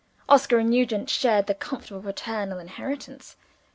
Oscar 0.27 0.57
and 0.57 0.71
Nugent 0.71 1.11
shared 1.11 1.45
the 1.45 1.53
comfortable 1.53 2.01
paternal 2.01 2.57
inheritance. 2.57 3.35